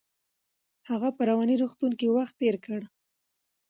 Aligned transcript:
هغه 0.89 1.09
په 1.17 1.21
رواني 1.29 1.55
روغتون 1.61 1.91
کې 1.99 2.13
وخت 2.15 2.33
تیر 2.39 2.55
کړ. 2.65 2.81